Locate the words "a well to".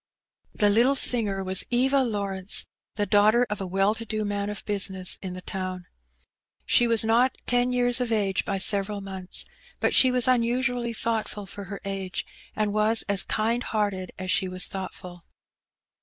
3.61-4.03